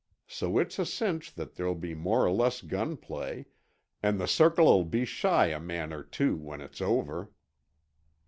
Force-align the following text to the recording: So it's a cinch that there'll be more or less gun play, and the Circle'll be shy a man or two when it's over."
So 0.25 0.57
it's 0.57 0.79
a 0.79 0.85
cinch 0.87 1.31
that 1.35 1.53
there'll 1.53 1.75
be 1.75 1.93
more 1.93 2.25
or 2.25 2.31
less 2.31 2.63
gun 2.63 2.97
play, 2.97 3.45
and 4.01 4.19
the 4.19 4.27
Circle'll 4.27 4.81
be 4.83 5.05
shy 5.05 5.49
a 5.49 5.59
man 5.59 5.93
or 5.93 6.01
two 6.01 6.35
when 6.37 6.59
it's 6.59 6.81
over." 6.81 7.29